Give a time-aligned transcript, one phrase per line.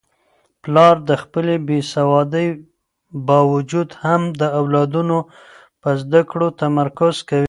[0.63, 2.47] پلار د خپلې بې سوادۍ
[3.27, 5.17] باوجود هم د اولادونو
[5.81, 7.39] په زده کړو تمرکز کوي.